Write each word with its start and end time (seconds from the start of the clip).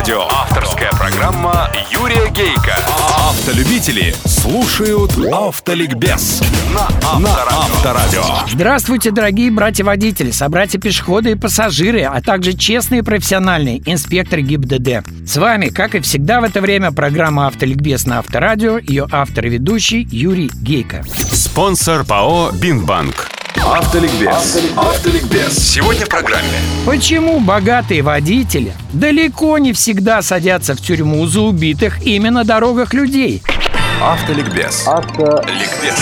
Авторадио. 0.00 0.28
Авторская 0.30 0.90
программа 0.92 1.70
Юрия 1.90 2.30
Гейка. 2.30 2.74
Автолюбители 3.18 4.14
слушают 4.24 5.12
Автоликбез 5.30 6.40
на 6.72 6.88
Авторадио. 7.06 8.22
Здравствуйте, 8.48 9.10
дорогие 9.10 9.50
братья-водители, 9.50 10.30
собратья-пешеходы 10.30 11.32
и 11.32 11.34
пассажиры, 11.34 12.04
а 12.04 12.22
также 12.22 12.54
честные 12.54 13.02
профессиональные 13.02 13.82
инспекторы 13.84 14.40
ГИБДД. 14.40 15.06
С 15.26 15.36
вами, 15.36 15.68
как 15.68 15.94
и 15.94 16.00
всегда 16.00 16.40
в 16.40 16.44
это 16.44 16.62
время, 16.62 16.92
программа 16.92 17.48
«Автоликбез» 17.48 18.06
на 18.06 18.20
Авторадио, 18.20 18.78
ее 18.78 19.06
автор 19.12 19.44
и 19.44 19.50
ведущий 19.50 20.08
Юрий 20.10 20.50
Гейко. 20.62 21.04
Спонсор 21.30 22.06
ПАО 22.06 22.52
«Бинбанк». 22.52 23.28
Автоликбез. 23.66 24.58
Автоликбез. 24.76 25.56
Сегодня 25.56 26.06
в 26.06 26.08
программе. 26.08 26.48
Почему 26.86 27.40
богатые 27.40 28.02
водители 28.02 28.72
далеко 28.92 29.58
не 29.58 29.72
всегда 29.72 30.22
садятся 30.22 30.74
в 30.74 30.80
тюрьму 30.80 31.26
за 31.26 31.42
убитых 31.42 32.02
именно 32.04 32.44
дорогах 32.44 32.94
людей? 32.94 33.42
Автоликбез. 34.02 34.88
Автоликбез. 34.88 35.94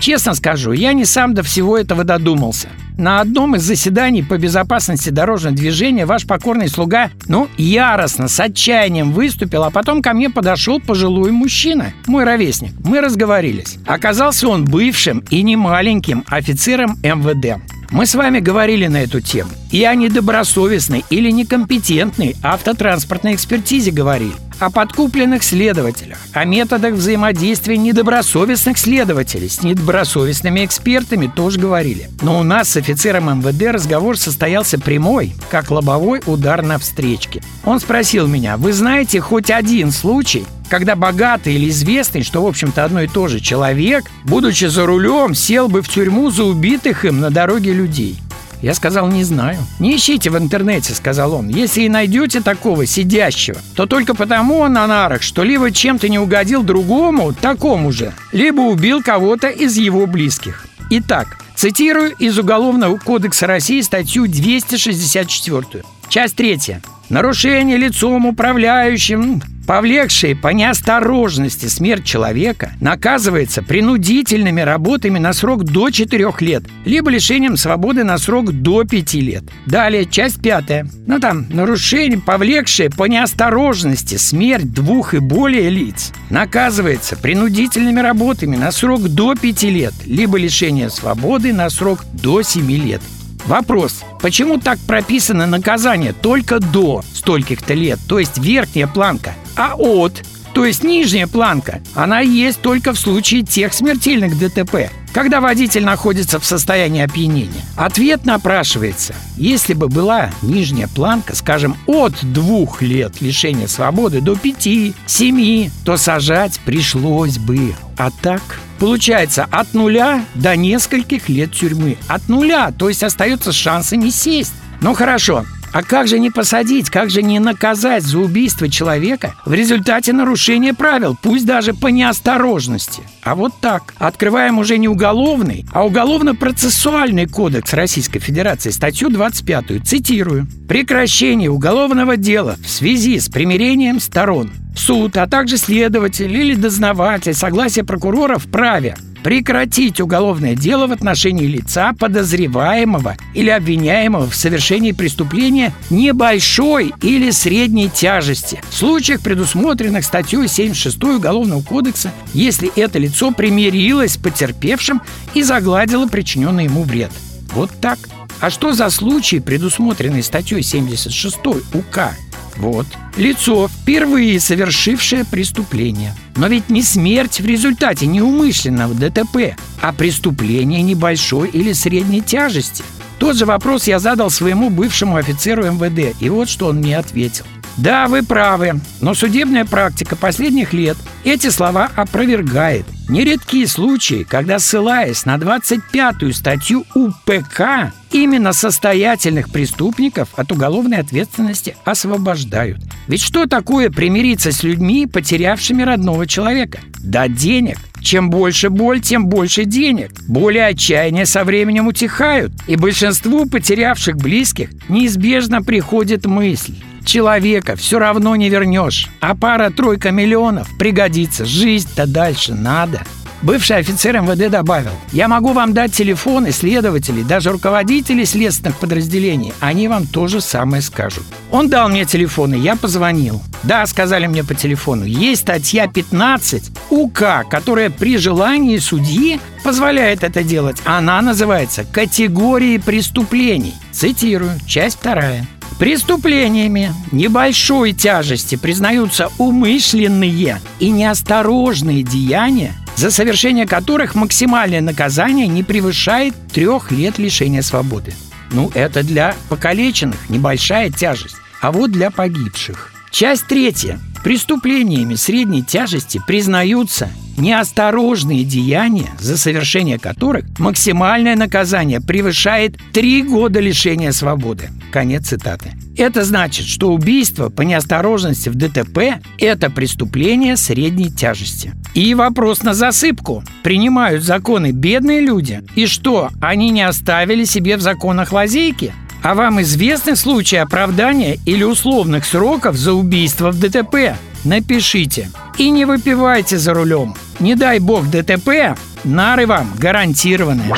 Честно 0.00 0.34
скажу, 0.34 0.72
я 0.72 0.92
не 0.92 1.04
сам 1.04 1.32
до 1.32 1.42
всего 1.42 1.78
этого 1.78 2.04
додумался. 2.04 2.68
На 2.96 3.20
одном 3.20 3.56
из 3.56 3.62
заседаний 3.62 4.22
по 4.22 4.38
безопасности 4.38 5.10
дорожного 5.10 5.54
движения 5.54 6.06
ваш 6.06 6.26
покорный 6.26 6.68
слуга, 6.68 7.10
ну, 7.28 7.46
яростно, 7.58 8.26
с 8.26 8.40
отчаянием 8.40 9.12
выступил, 9.12 9.64
а 9.64 9.70
потом 9.70 10.00
ко 10.00 10.14
мне 10.14 10.30
подошел 10.30 10.80
пожилой 10.80 11.30
мужчина, 11.30 11.92
мой 12.06 12.24
ровесник. 12.24 12.72
Мы 12.82 13.02
разговорились. 13.02 13.76
Оказался 13.86 14.48
он 14.48 14.64
бывшим 14.64 15.22
и 15.28 15.42
не 15.42 15.56
маленьким 15.56 16.24
офицером 16.28 16.98
МВД. 17.02 17.60
Мы 17.90 18.06
с 18.06 18.14
вами 18.14 18.40
говорили 18.40 18.86
на 18.86 19.02
эту 19.02 19.20
тему. 19.20 19.50
И 19.70 19.84
о 19.84 19.94
недобросовестной 19.94 21.04
или 21.10 21.30
некомпетентной 21.30 22.34
автотранспортной 22.42 23.34
экспертизе 23.34 23.90
говорили 23.90 24.32
о 24.58 24.70
подкупленных 24.70 25.42
следователях, 25.42 26.18
о 26.32 26.44
методах 26.44 26.94
взаимодействия 26.94 27.76
недобросовестных 27.76 28.78
следователей 28.78 29.48
с 29.48 29.62
недобросовестными 29.62 30.64
экспертами 30.64 31.26
тоже 31.26 31.60
говорили. 31.60 32.10
Но 32.22 32.38
у 32.40 32.42
нас 32.42 32.70
с 32.70 32.76
офицером 32.76 33.40
МВД 33.40 33.72
разговор 33.72 34.18
состоялся 34.18 34.78
прямой, 34.78 35.34
как 35.50 35.70
лобовой 35.70 36.22
удар 36.26 36.62
на 36.62 36.78
встречке. 36.78 37.42
Он 37.64 37.80
спросил 37.80 38.26
меня, 38.26 38.56
вы 38.56 38.72
знаете 38.72 39.20
хоть 39.20 39.50
один 39.50 39.90
случай, 39.90 40.44
когда 40.68 40.96
богатый 40.96 41.54
или 41.54 41.68
известный, 41.68 42.22
что, 42.22 42.42
в 42.42 42.46
общем-то, 42.46 42.84
одно 42.84 43.02
и 43.02 43.08
то 43.08 43.28
же 43.28 43.40
человек, 43.40 44.04
будучи 44.24 44.64
за 44.64 44.86
рулем, 44.86 45.34
сел 45.34 45.68
бы 45.68 45.82
в 45.82 45.88
тюрьму 45.88 46.30
за 46.30 46.44
убитых 46.44 47.04
им 47.04 47.20
на 47.20 47.30
дороге 47.30 47.72
людей. 47.72 48.18
Я 48.62 48.74
сказал, 48.74 49.08
не 49.08 49.24
знаю. 49.24 49.58
Не 49.78 49.96
ищите 49.96 50.30
в 50.30 50.38
интернете, 50.38 50.94
сказал 50.94 51.34
он. 51.34 51.48
Если 51.48 51.82
и 51.82 51.88
найдете 51.88 52.40
такого 52.40 52.86
сидящего, 52.86 53.58
то 53.74 53.86
только 53.86 54.14
потому 54.14 54.58
он 54.58 54.72
на 54.72 54.86
нарах, 54.86 55.22
что 55.22 55.42
либо 55.42 55.70
чем-то 55.70 56.08
не 56.08 56.18
угодил 56.18 56.62
другому, 56.62 57.32
такому 57.32 57.92
же, 57.92 58.12
либо 58.32 58.60
убил 58.60 59.02
кого-то 59.02 59.48
из 59.48 59.76
его 59.76 60.06
близких. 60.06 60.66
Итак, 60.90 61.38
цитирую 61.54 62.12
из 62.12 62.38
Уголовного 62.38 62.96
кодекса 62.96 63.46
России 63.46 63.80
статью 63.80 64.26
264. 64.26 65.82
Часть 66.08 66.36
третья. 66.36 66.80
Нарушение 67.08 67.76
лицом 67.76 68.26
управляющим 68.26 69.42
Повлекшие 69.66 70.36
по 70.36 70.48
неосторожности 70.48 71.66
смерть 71.66 72.04
человека 72.04 72.72
наказывается 72.80 73.62
принудительными 73.62 74.60
работами 74.60 75.18
на 75.18 75.32
срок 75.32 75.64
до 75.64 75.90
4 75.90 76.32
лет, 76.40 76.62
либо 76.84 77.10
лишением 77.10 77.56
свободы 77.56 78.04
на 78.04 78.16
срок 78.18 78.52
до 78.52 78.84
5 78.84 79.14
лет. 79.14 79.42
Далее, 79.66 80.06
часть 80.06 80.40
пятая. 80.40 80.88
Ну 81.06 81.18
там, 81.18 81.46
нарушение, 81.50 82.20
повлекшее 82.20 82.90
по 82.90 83.04
неосторожности 83.04 84.14
смерть 84.16 84.72
двух 84.72 85.14
и 85.14 85.18
более 85.18 85.68
лиц, 85.68 86.12
наказывается 86.30 87.16
принудительными 87.16 87.98
работами 87.98 88.54
на 88.54 88.70
срок 88.70 89.08
до 89.08 89.34
5 89.34 89.62
лет, 89.64 89.94
либо 90.06 90.38
лишение 90.38 90.90
свободы 90.90 91.52
на 91.52 91.70
срок 91.70 92.04
до 92.12 92.42
7 92.42 92.70
лет. 92.70 93.02
Вопрос. 93.46 94.04
Почему 94.20 94.58
так 94.58 94.78
прописано 94.80 95.46
наказание 95.46 96.12
только 96.12 96.58
до 96.58 97.02
стольких-то 97.14 97.74
лет, 97.74 97.98
то 98.08 98.18
есть 98.18 98.38
верхняя 98.38 98.88
планка, 98.88 99.34
а 99.56 99.74
от, 99.76 100.22
то 100.54 100.64
есть 100.64 100.84
нижняя 100.84 101.26
планка, 101.26 101.80
она 101.94 102.20
есть 102.20 102.62
только 102.62 102.92
в 102.92 102.98
случае 102.98 103.42
тех 103.42 103.74
смертельных 103.74 104.38
ДТП, 104.38 104.90
когда 105.12 105.40
водитель 105.40 105.84
находится 105.84 106.40
в 106.40 106.46
состоянии 106.46 107.02
опьянения. 107.02 107.62
Ответ 107.76 108.24
напрашивается. 108.24 109.14
Если 109.36 109.74
бы 109.74 109.88
была 109.88 110.30
нижняя 110.40 110.88
планка, 110.88 111.36
скажем, 111.36 111.76
от 111.86 112.14
двух 112.22 112.80
лет 112.80 113.20
лишения 113.20 113.66
свободы 113.66 114.20
до 114.20 114.34
пяти, 114.34 114.94
семи, 115.06 115.70
то 115.84 115.96
сажать 115.96 116.58
пришлось 116.64 117.38
бы. 117.38 117.74
А 117.98 118.10
так 118.10 118.42
Получается, 118.78 119.46
от 119.50 119.72
нуля 119.72 120.24
до 120.34 120.54
нескольких 120.54 121.28
лет 121.28 121.52
тюрьмы. 121.52 121.96
От 122.08 122.28
нуля, 122.28 122.72
то 122.72 122.88
есть 122.88 123.02
остается 123.02 123.52
шансы 123.52 123.96
не 123.96 124.10
сесть. 124.10 124.52
Ну 124.82 124.92
хорошо, 124.92 125.46
а 125.76 125.82
как 125.82 126.08
же 126.08 126.18
не 126.18 126.30
посадить, 126.30 126.88
как 126.88 127.10
же 127.10 127.22
не 127.22 127.38
наказать 127.38 128.02
за 128.02 128.18
убийство 128.18 128.66
человека 128.66 129.34
в 129.44 129.52
результате 129.52 130.14
нарушения 130.14 130.72
правил, 130.72 131.18
пусть 131.20 131.44
даже 131.44 131.74
по 131.74 131.88
неосторожности? 131.88 133.02
А 133.22 133.34
вот 133.34 133.52
так. 133.60 133.92
Открываем 133.98 134.58
уже 134.58 134.78
не 134.78 134.88
уголовный, 134.88 135.66
а 135.74 135.84
уголовно-процессуальный 135.84 137.26
кодекс 137.26 137.74
Российской 137.74 138.20
Федерации, 138.20 138.70
статью 138.70 139.10
25, 139.10 139.86
цитирую. 139.86 140.46
«Прекращение 140.66 141.50
уголовного 141.50 142.16
дела 142.16 142.56
в 142.64 142.70
связи 142.70 143.20
с 143.20 143.28
примирением 143.28 144.00
сторон 144.00 144.52
суд, 144.74 145.18
а 145.18 145.26
также 145.26 145.58
следователь 145.58 146.34
или 146.34 146.54
дознаватель 146.54 147.34
согласие 147.34 147.84
прокурора 147.84 148.38
вправе 148.38 148.96
прекратить 149.26 150.00
уголовное 150.00 150.54
дело 150.54 150.86
в 150.86 150.92
отношении 150.92 151.46
лица, 151.46 151.92
подозреваемого 151.98 153.16
или 153.34 153.50
обвиняемого 153.50 154.30
в 154.30 154.36
совершении 154.36 154.92
преступления 154.92 155.74
небольшой 155.90 156.94
или 157.02 157.32
средней 157.32 157.90
тяжести 157.90 158.62
в 158.70 158.72
случаях, 158.72 159.22
предусмотренных 159.22 160.04
статьей 160.04 160.46
76 160.46 161.02
Уголовного 161.02 161.60
кодекса, 161.60 162.12
если 162.34 162.70
это 162.76 163.00
лицо 163.00 163.32
примирилось 163.32 164.12
с 164.12 164.16
потерпевшим 164.16 165.02
и 165.34 165.42
загладило 165.42 166.06
причиненный 166.06 166.66
ему 166.66 166.84
вред. 166.84 167.10
Вот 167.52 167.72
так. 167.80 167.98
А 168.38 168.48
что 168.48 168.74
за 168.74 168.88
случаи, 168.90 169.40
предусмотренные 169.40 170.22
статьей 170.22 170.62
76 170.62 171.38
УК? 171.74 172.12
Вот. 172.56 172.86
Лицо, 173.16 173.68
впервые 173.68 174.40
совершившее 174.40 175.24
преступление. 175.24 176.14
Но 176.36 176.48
ведь 176.48 176.68
не 176.68 176.82
смерть 176.82 177.40
в 177.40 177.46
результате 177.46 178.06
неумышленного 178.06 178.94
ДТП, 178.94 179.56
а 179.80 179.92
преступление 179.92 180.82
небольшой 180.82 181.48
или 181.48 181.72
средней 181.72 182.20
тяжести. 182.20 182.84
Тот 183.18 183.36
же 183.36 183.46
вопрос 183.46 183.86
я 183.86 183.98
задал 183.98 184.30
своему 184.30 184.68
бывшему 184.68 185.16
офицеру 185.16 185.64
МВД, 185.64 186.14
и 186.20 186.28
вот 186.28 186.48
что 186.48 186.66
он 186.66 186.76
мне 186.76 186.98
ответил. 186.98 187.44
Да, 187.76 188.08
вы 188.08 188.22
правы, 188.22 188.80
но 189.02 189.14
судебная 189.14 189.66
практика 189.66 190.16
последних 190.16 190.72
лет 190.72 190.96
эти 191.24 191.50
слова 191.50 191.90
опровергает. 191.94 192.86
Нередки 193.08 193.64
случаи, 193.66 194.26
когда, 194.28 194.58
ссылаясь 194.58 195.26
на 195.26 195.36
25-ю 195.36 196.32
статью 196.32 196.84
УПК, 196.94 197.92
именно 198.10 198.52
состоятельных 198.52 199.50
преступников 199.50 200.30
от 200.36 200.50
уголовной 200.50 200.98
ответственности 200.98 201.76
освобождают. 201.84 202.80
Ведь 203.06 203.22
что 203.22 203.46
такое 203.46 203.90
примириться 203.90 204.50
с 204.50 204.62
людьми, 204.62 205.06
потерявшими 205.06 205.82
родного 205.82 206.26
человека? 206.26 206.80
Дать 206.98 207.36
денег. 207.36 207.78
Чем 208.00 208.30
больше 208.30 208.70
боль, 208.70 209.00
тем 209.00 209.26
больше 209.26 209.64
денег. 209.64 210.12
Боли 210.26 210.58
отчаяния 210.58 211.26
со 211.26 211.44
временем 211.44 211.86
утихают, 211.86 212.52
и 212.66 212.76
большинству 212.76 213.46
потерявших 213.46 214.16
близких 214.16 214.70
неизбежно 214.88 215.62
приходит 215.62 216.24
мысль 216.24 216.74
человека 217.06 217.76
все 217.76 217.98
равно 217.98 218.36
не 218.36 218.50
вернешь, 218.50 219.08
а 219.20 219.34
пара-тройка 219.34 220.10
миллионов 220.10 220.68
пригодится. 220.78 221.44
Жизнь-то 221.44 222.06
дальше 222.06 222.54
надо. 222.54 223.02
Бывший 223.42 223.76
офицер 223.76 224.18
МВД 224.20 224.50
добавил, 224.50 224.92
я 225.12 225.28
могу 225.28 225.52
вам 225.52 225.74
дать 225.74 225.92
телефоны 225.92 226.52
следователей, 226.52 227.22
даже 227.22 227.52
руководителей 227.52 228.24
следственных 228.24 228.78
подразделений, 228.78 229.52
они 229.60 229.88
вам 229.88 230.06
то 230.06 230.26
же 230.26 230.40
самое 230.40 230.82
скажут. 230.82 231.24
Он 231.50 231.68
дал 231.68 231.88
мне 231.88 232.06
телефоны, 232.06 232.54
я 232.54 232.76
позвонил. 232.76 233.42
Да, 233.62 233.86
сказали 233.86 234.26
мне 234.26 234.42
по 234.42 234.54
телефону, 234.54 235.04
есть 235.04 235.42
статья 235.42 235.86
15 235.86 236.72
УК, 236.90 237.44
которая 237.50 237.90
при 237.90 238.16
желании 238.16 238.78
судьи 238.78 239.38
позволяет 239.62 240.24
это 240.24 240.42
делать. 240.42 240.78
Она 240.84 241.20
называется 241.20 241.84
«Категории 241.84 242.78
преступлений». 242.78 243.74
Цитирую, 243.92 244.52
часть 244.66 244.96
вторая. 244.96 245.46
Преступлениями 245.78 246.94
небольшой 247.12 247.92
тяжести 247.92 248.56
признаются 248.56 249.30
умышленные 249.36 250.60
и 250.78 250.90
неосторожные 250.90 252.02
деяния, 252.02 252.72
за 252.96 253.10
совершение 253.10 253.66
которых 253.66 254.14
максимальное 254.14 254.80
наказание 254.80 255.46
не 255.46 255.62
превышает 255.62 256.34
трех 256.52 256.90
лет 256.90 257.18
лишения 257.18 257.60
свободы. 257.60 258.14
Ну, 258.52 258.70
это 258.74 259.02
для 259.02 259.34
покалеченных 259.50 260.30
небольшая 260.30 260.90
тяжесть. 260.90 261.36
А 261.60 261.72
вот 261.72 261.90
для 261.90 262.10
погибших. 262.10 262.92
Часть 263.10 263.46
третья. 263.46 263.98
Преступлениями 264.24 265.14
средней 265.14 265.62
тяжести 265.62 266.22
признаются 266.26 267.10
неосторожные 267.36 268.44
деяния, 268.44 269.10
за 269.18 269.36
совершение 269.36 269.98
которых 269.98 270.44
максимальное 270.58 271.36
наказание 271.36 272.00
превышает 272.00 272.76
три 272.92 273.22
года 273.22 273.60
лишения 273.60 274.12
свободы. 274.12 274.70
Конец 274.92 275.28
цитаты. 275.28 275.72
Это 275.96 276.24
значит, 276.24 276.66
что 276.66 276.92
убийство 276.92 277.48
по 277.48 277.62
неосторожности 277.62 278.48
в 278.48 278.54
ДТП– 278.54 279.20
это 279.38 279.70
преступление 279.70 280.56
средней 280.56 281.10
тяжести. 281.10 281.72
И 281.94 282.14
вопрос 282.14 282.62
на 282.62 282.74
засыпку. 282.74 283.42
Принимают 283.62 284.22
законы 284.22 284.72
бедные 284.72 285.20
люди? 285.20 285.62
И 285.74 285.86
что, 285.86 286.30
они 286.40 286.70
не 286.70 286.82
оставили 286.82 287.44
себе 287.44 287.76
в 287.76 287.80
законах 287.80 288.32
лазейки? 288.32 288.92
А 289.22 289.34
вам 289.34 289.60
известны 289.62 290.14
случаи 290.14 290.56
оправдания 290.56 291.38
или 291.46 291.64
условных 291.64 292.26
сроков 292.26 292.76
за 292.76 292.92
убийство 292.92 293.50
в 293.50 293.58
ДТП? 293.58 294.16
Напишите. 294.44 295.30
И 295.58 295.70
не 295.70 295.84
выпивайте 295.84 296.58
за 296.58 296.74
рулем. 296.74 297.14
Не 297.38 297.54
дай 297.54 297.78
бог 297.80 298.08
ДТП, 298.08 298.76
нары 299.04 299.46
вам 299.46 299.70
гарантированные. 299.78 300.72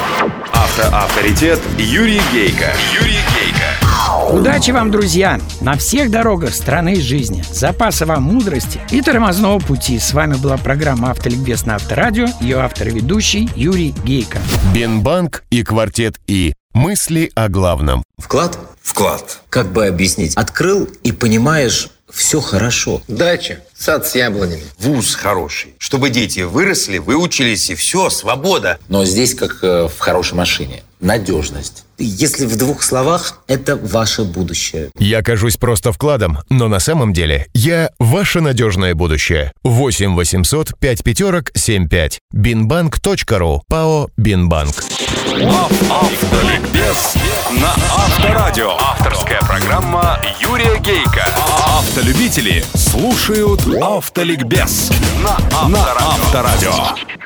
Автоавторитет 0.53 1.61
Юрий 1.79 2.21
Гейка. 2.33 2.73
Юрий 3.01 3.21
Гейка. 3.35 4.33
Удачи 4.33 4.73
вам, 4.73 4.91
друзья, 4.91 5.41
на 5.61 5.77
всех 5.77 6.11
дорогах 6.11 6.53
страны 6.53 6.95
и 6.95 7.01
жизни. 7.01 7.45
Запаса 7.53 8.07
вам 8.07 8.25
мудрости 8.25 8.81
и 8.91 9.01
тормозного 9.01 9.61
пути. 9.61 10.01
С 10.01 10.13
вами 10.13 10.35
была 10.35 10.57
программа 10.57 11.13
«Автоликбез» 11.13 11.65
на 11.65 11.77
Авторадио. 11.77 12.27
Ее 12.41 12.59
автор 12.59 12.89
и 12.89 12.91
ведущий 12.91 13.49
Юрий 13.55 13.95
Гейка. 14.05 14.39
Бенбанк 14.75 15.45
и 15.51 15.63
«Квартет 15.63 16.17
И». 16.27 16.55
Мысли 16.75 17.31
о 17.35 17.49
главном. 17.49 18.03
Вклад? 18.19 18.59
Вклад. 18.83 19.41
Как 19.49 19.73
бы 19.73 19.87
объяснить? 19.87 20.37
Открыл 20.37 20.89
и 21.03 21.13
понимаешь, 21.13 21.89
все 22.11 22.41
хорошо. 22.41 23.03
Дача, 23.09 23.61
сад 23.75 24.07
с 24.07 24.15
яблонями, 24.15 24.63
вуз 24.79 25.15
хороший. 25.15 25.75
Чтобы 25.79 26.11
дети 26.11 26.41
выросли, 26.41 26.99
выучились 26.99 27.71
и 27.71 27.75
все, 27.75 28.11
свобода. 28.11 28.79
Но 28.89 29.05
здесь 29.05 29.35
как 29.35 29.59
э, 29.63 29.89
в 29.89 29.99
хорошей 29.99 30.35
машине. 30.35 30.83
Надежность. 31.01 31.85
Если 31.99 32.47
в 32.47 32.57
двух 32.57 32.83
словах, 32.83 33.41
это 33.47 33.77
ваше 33.77 34.25
будущее. 34.25 34.91
Я 34.99 35.23
кажусь 35.23 35.57
просто 35.57 35.93
вкладом, 35.93 36.39
но 36.49 36.67
на 36.69 36.81
самом 36.81 37.13
деле 37.13 37.47
я 37.55 37.91
ваше 37.99 38.41
надежное 38.41 38.95
будущее. 38.95 39.53
8 39.63 40.15
800 40.15 40.79
5 40.79 41.05
пятерок 41.05 41.51
75. 41.55 42.19
Бинбанк.ру. 42.33 43.63
ПАО 43.69 44.09
Бинбанк. 44.17 44.75
Автоликбез 45.91 46.48
Автолюбители 51.99 52.65
слушают 52.77 53.61
Автоликбез 53.83 54.93
на 55.67 55.81
Авторадио. 55.99 57.18